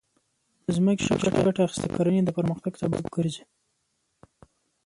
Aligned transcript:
د 0.65 0.67
ځمکې 0.77 1.03
ښه 1.21 1.31
ګټه 1.45 1.61
اخیستنه 1.65 1.87
د 1.91 1.95
کرنې 1.95 2.21
د 2.25 2.29
پرمختګ 2.37 2.73
سبب 2.81 3.03
ګرځي. 3.15 3.43